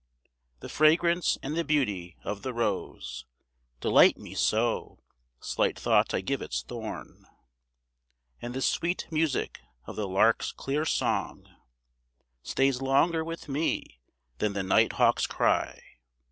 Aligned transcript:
The 0.61 0.67
fragrance 0.67 1.37
and 1.43 1.55
the 1.55 1.63
beauty 1.63 2.17
of 2.23 2.41
the 2.41 2.55
rose 2.55 3.27
Delight 3.81 4.17
me 4.17 4.33
so, 4.33 4.97
slight 5.39 5.77
thought 5.77 6.11
I 6.15 6.21
give 6.21 6.41
its 6.41 6.63
thorn; 6.63 7.27
And 8.41 8.55
the 8.55 8.63
sweet 8.63 9.05
music 9.11 9.61
of 9.85 9.95
the 9.95 10.07
lark's 10.07 10.53
clear 10.53 10.85
song 10.85 11.45
Stays 12.41 12.81
longer 12.81 13.23
with 13.23 13.47
me 13.47 14.01
than 14.39 14.53
the 14.53 14.63
night 14.63 14.93
hawk's 14.93 15.27
cry. 15.27 15.79